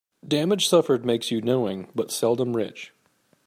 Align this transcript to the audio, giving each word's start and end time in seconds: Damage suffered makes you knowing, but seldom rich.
Damage 0.27 0.67
suffered 0.67 1.05
makes 1.05 1.29
you 1.29 1.41
knowing, 1.41 1.91
but 1.93 2.09
seldom 2.09 2.55
rich. 2.57 2.91